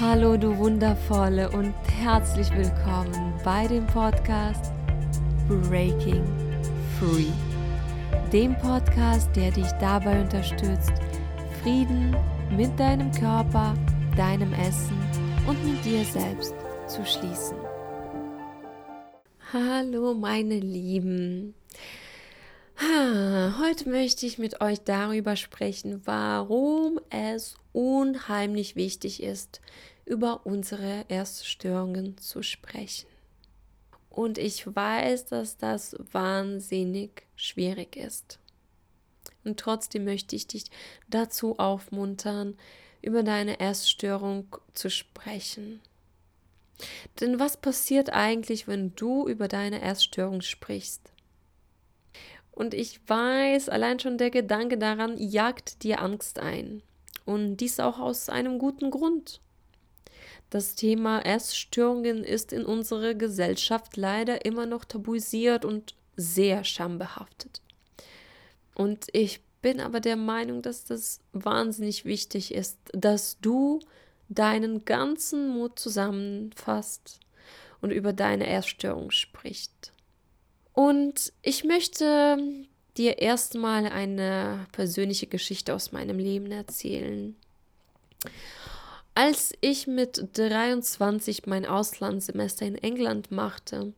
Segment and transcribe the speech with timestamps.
[0.00, 4.72] Hallo du wundervolle und herzlich willkommen bei dem Podcast
[5.46, 6.24] Breaking
[6.98, 7.30] Free.
[8.32, 10.92] Dem Podcast, der dich dabei unterstützt,
[11.62, 12.16] Frieden
[12.56, 13.74] mit deinem Körper,
[14.16, 14.98] deinem Essen
[15.46, 16.56] und mit dir selbst
[16.88, 17.56] zu schließen.
[19.52, 21.54] Hallo meine Lieben.
[22.80, 29.60] Heute möchte ich mit euch darüber sprechen, warum es unheimlich wichtig ist,
[30.04, 33.06] über unsere Erststörungen zu sprechen.
[34.10, 38.38] Und ich weiß, dass das wahnsinnig schwierig ist.
[39.44, 40.64] Und trotzdem möchte ich dich
[41.08, 42.56] dazu aufmuntern,
[43.02, 45.80] über deine Erststörung zu sprechen.
[47.20, 51.13] Denn was passiert eigentlich, wenn du über deine Erststörung sprichst?
[52.54, 56.82] Und ich weiß, allein schon der Gedanke daran jagt dir Angst ein.
[57.24, 59.40] Und dies auch aus einem guten Grund.
[60.50, 67.60] Das Thema Essstörungen ist in unserer Gesellschaft leider immer noch tabuisiert und sehr schambehaftet.
[68.76, 73.80] Und ich bin aber der Meinung, dass das wahnsinnig wichtig ist, dass du
[74.28, 77.18] deinen ganzen Mut zusammenfasst
[77.80, 79.93] und über deine Erststörung sprichst.
[80.74, 82.36] Und ich möchte
[82.96, 87.36] dir erstmal eine persönliche Geschichte aus meinem Leben erzählen.
[89.14, 93.92] Als ich mit 23 mein Auslandssemester in England machte,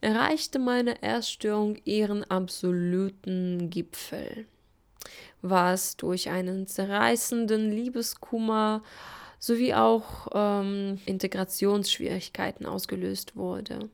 [0.00, 4.46] erreichte meine Erststörung ihren absoluten Gipfel,
[5.42, 8.82] was durch einen zerreißenden Liebeskummer
[9.38, 13.90] sowie auch ähm, Integrationsschwierigkeiten ausgelöst wurde.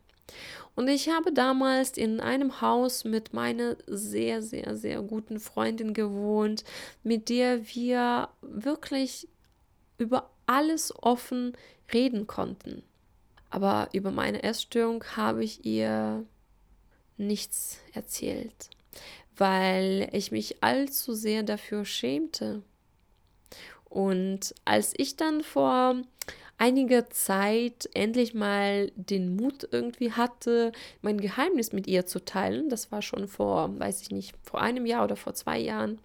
[0.74, 6.64] Und ich habe damals in einem Haus mit meiner sehr, sehr, sehr guten Freundin gewohnt,
[7.02, 9.28] mit der wir wirklich
[9.98, 11.56] über alles offen
[11.92, 12.82] reden konnten.
[13.50, 16.24] Aber über meine Essstörung habe ich ihr
[17.16, 18.70] nichts erzählt,
[19.36, 22.62] weil ich mich allzu sehr dafür schämte.
[23.84, 26.02] Und als ich dann vor
[26.58, 30.72] einiger Zeit endlich mal den Mut irgendwie hatte,
[31.02, 34.86] mein Geheimnis mit ihr zu teilen, das war schon vor, weiß ich nicht, vor einem
[34.86, 35.98] Jahr oder vor zwei Jahren,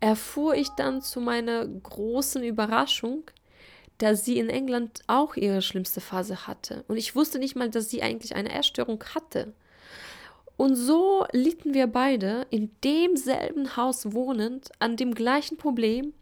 [0.00, 3.24] erfuhr ich dann zu meiner großen Überraschung,
[3.98, 6.84] dass sie in England auch ihre schlimmste Phase hatte.
[6.86, 9.52] Und ich wusste nicht mal, dass sie eigentlich eine Erstörung hatte.
[10.56, 16.14] Und so litten wir beide in demselben Haus wohnend an dem gleichen Problem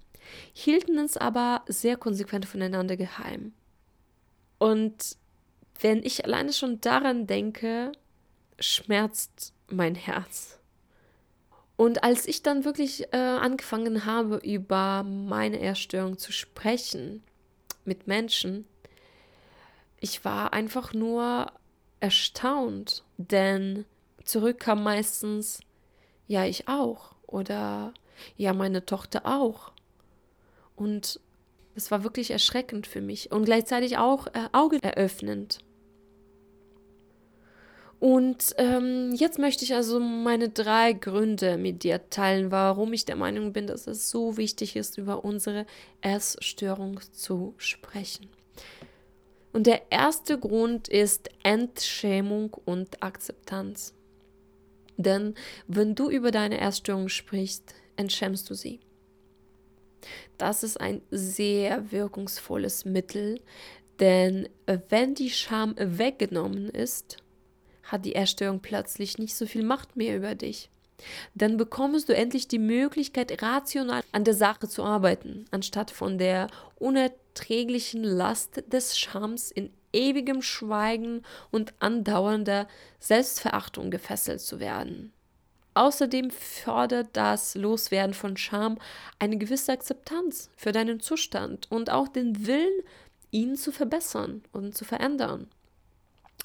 [0.53, 3.53] hielten es aber sehr konsequent voneinander geheim.
[4.59, 5.17] Und
[5.81, 7.93] wenn ich alleine schon daran denke,
[8.59, 10.59] schmerzt mein Herz.
[11.77, 17.23] Und als ich dann wirklich äh, angefangen habe, über meine Erstörung zu sprechen
[17.85, 18.67] mit Menschen,
[20.01, 21.53] ich war einfach nur
[22.01, 23.85] erstaunt, denn
[24.25, 25.61] zurück kam meistens,
[26.27, 27.93] ja, ich auch oder
[28.37, 29.73] ja, meine Tochter auch.
[30.77, 31.21] Und
[31.75, 35.59] es war wirklich erschreckend für mich und gleichzeitig auch äh, augeneröffnend.
[37.99, 43.17] Und ähm, jetzt möchte ich also meine drei Gründe mit dir teilen, warum ich der
[43.17, 45.65] Meinung bin, dass es so wichtig ist, über unsere
[46.03, 48.29] Essstörung zu sprechen.
[49.53, 53.95] Und der erste Grund ist Entschämung und Akzeptanz.
[54.99, 55.35] Denn
[55.67, 58.81] wenn du über deine Essstörung sprichst, entschämst du sie.
[60.39, 63.41] Das ist ein sehr wirkungsvolles Mittel,
[64.01, 64.49] denn
[64.89, 67.17] wenn die Scham weggenommen ist,
[67.85, 70.71] hat die Erstörung plötzlich nicht so viel Macht mehr über dich.
[71.35, 76.49] Dann bekommst du endlich die Möglichkeit, rational an der Sache zu arbeiten, anstatt von der
[76.79, 82.67] unerträglichen Last des Schams in ewigem Schweigen und andauernder
[82.99, 85.13] Selbstverachtung gefesselt zu werden.
[85.77, 88.79] Außerdem fördert das Loswerden von Scham
[89.19, 92.83] eine gewisse Akzeptanz für deinen Zustand und auch den Willen,
[93.31, 95.51] ihn zu verbessern und zu verändern.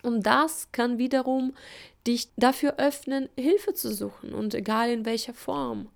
[0.04, 1.54] Und das kann wiederum
[2.06, 5.88] dich dafür öffnen, Hilfe zu suchen und egal in welcher Form.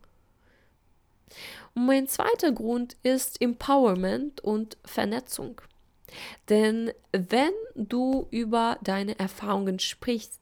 [1.74, 5.60] Und mein zweiter Grund ist Empowerment und Vernetzung.
[6.48, 10.40] Denn wenn du über deine Erfahrungen sprichst,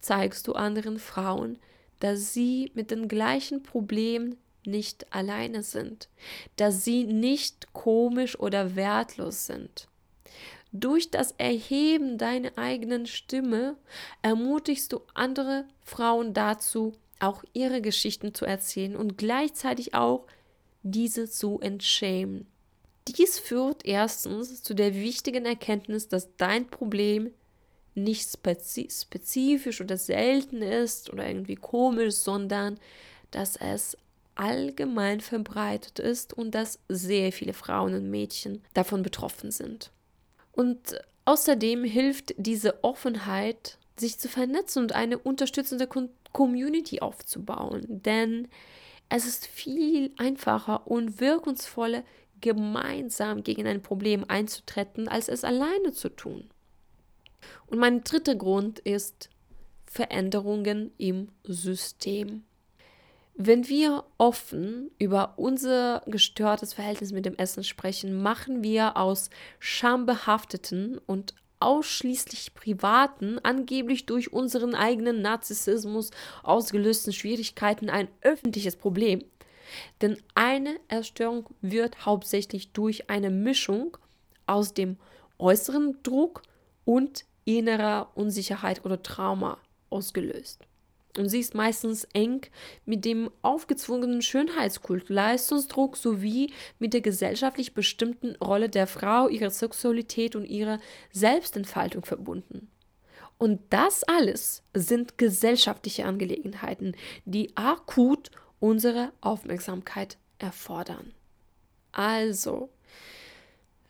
[0.00, 1.58] zeigst du anderen Frauen,
[2.00, 6.08] dass sie mit den gleichen Problemen nicht alleine sind,
[6.56, 9.88] dass sie nicht komisch oder wertlos sind.
[10.72, 13.76] Durch das Erheben deiner eigenen Stimme
[14.20, 20.26] ermutigst du andere Frauen dazu, auch ihre Geschichten zu erzählen und gleichzeitig auch
[20.82, 22.46] diese zu entschämen.
[23.08, 27.32] dies führt erstens zu der wichtigen Erkenntnis, dass dein Problem
[27.98, 32.78] nicht spezifisch oder selten ist oder irgendwie komisch, sondern
[33.30, 33.96] dass es
[34.34, 39.90] allgemein verbreitet ist und dass sehr viele Frauen und Mädchen davon betroffen sind.
[40.52, 45.88] Und außerdem hilft diese Offenheit, sich zu vernetzen und eine unterstützende
[46.32, 48.48] Community aufzubauen, denn
[49.08, 52.04] es ist viel einfacher und wirkungsvoller,
[52.40, 56.48] gemeinsam gegen ein Problem einzutreten, als es alleine zu tun.
[57.66, 59.30] Und mein dritter Grund ist
[59.86, 62.44] Veränderungen im System.
[63.34, 69.30] Wenn wir offen über unser gestörtes Verhältnis mit dem Essen sprechen, machen wir aus
[69.60, 76.10] schambehafteten und ausschließlich privaten, angeblich durch unseren eigenen Narzissmus
[76.42, 79.24] ausgelösten Schwierigkeiten ein öffentliches Problem.
[80.00, 83.96] Denn eine Erstörung wird hauptsächlich durch eine Mischung
[84.46, 84.96] aus dem
[85.38, 86.42] äußeren Druck
[86.84, 87.24] und
[87.56, 89.58] innerer Unsicherheit oder Trauma
[89.90, 90.60] ausgelöst.
[91.16, 92.42] Und sie ist meistens eng
[92.84, 100.36] mit dem aufgezwungenen Schönheitskult, Leistungsdruck sowie mit der gesellschaftlich bestimmten Rolle der Frau, ihrer Sexualität
[100.36, 100.78] und ihrer
[101.10, 102.70] Selbstentfaltung verbunden.
[103.38, 108.30] Und das alles sind gesellschaftliche Angelegenheiten, die akut
[108.60, 111.12] unsere Aufmerksamkeit erfordern.
[111.92, 112.68] Also,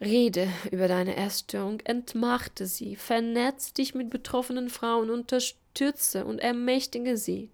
[0.00, 7.50] Rede über deine Essstörung, entmachte sie, vernetze dich mit betroffenen Frauen, unterstütze und ermächtige sie.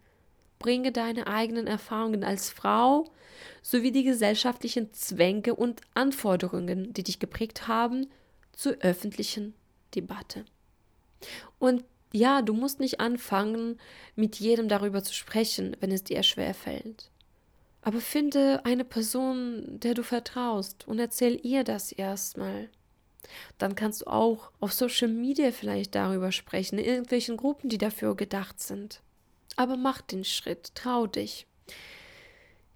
[0.59, 3.11] Bringe deine eigenen Erfahrungen als Frau
[3.63, 8.09] sowie die gesellschaftlichen Zwänge und Anforderungen, die dich geprägt haben,
[8.53, 9.55] zur öffentlichen
[9.95, 10.45] Debatte.
[11.59, 13.81] Und ja, du musst nicht anfangen,
[14.15, 17.11] mit jedem darüber zu sprechen, wenn es dir schwer fällt.
[17.85, 22.71] Aber finde eine Person, der du vertraust und erzähl ihr das erstmal.
[23.59, 28.17] Dann kannst du auch auf Social Media vielleicht darüber sprechen, in irgendwelchen Gruppen, die dafür
[28.17, 29.03] gedacht sind.
[29.57, 31.47] Aber mach den Schritt, trau dich.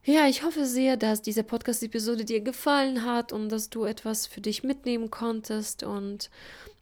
[0.05, 4.43] Ja, ich hoffe sehr, dass diese Podcast-Episode dir gefallen hat und dass du etwas für
[4.43, 5.85] dich mitnehmen konntest.
[5.85, 6.29] Und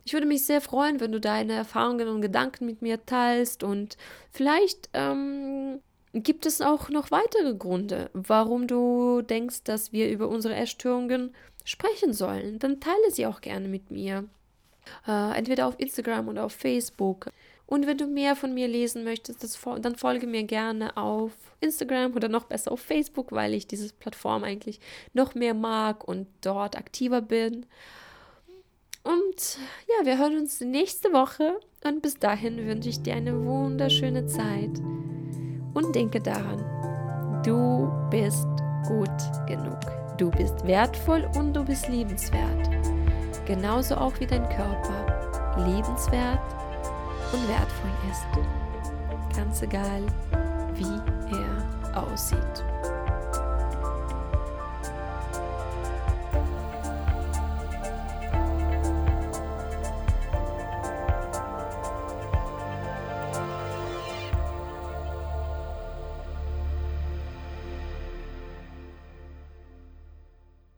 [0.04, 3.96] ich würde mich sehr freuen, wenn du deine Erfahrungen und Gedanken mit mir teilst und
[4.32, 5.80] vielleicht ähm,
[6.12, 12.12] gibt es auch noch weitere Gründe, warum du denkst, dass wir über unsere Essstörungen sprechen
[12.12, 12.58] sollen.
[12.58, 14.24] Dann teile sie auch gerne mit mir.
[15.06, 17.30] Äh, entweder auf Instagram oder auf Facebook.
[17.66, 22.14] Und wenn du mehr von mir lesen möchtest, das, dann folge mir gerne auf Instagram
[22.14, 24.78] oder noch besser auf Facebook, weil ich diese Plattform eigentlich
[25.12, 27.66] noch mehr mag und dort aktiver bin.
[29.02, 34.26] Und ja, wir hören uns nächste Woche und bis dahin wünsche ich dir eine wunderschöne
[34.26, 34.80] Zeit.
[35.76, 36.64] Und denke daran,
[37.44, 38.48] du bist
[38.88, 39.10] gut
[39.46, 39.78] genug.
[40.16, 42.70] Du bist wertvoll und du bist liebenswert.
[43.44, 46.40] Genauso auch wie dein Körper liebenswert
[47.30, 49.36] und wertvoll ist.
[49.36, 50.00] Ganz egal,
[50.76, 52.64] wie er aussieht.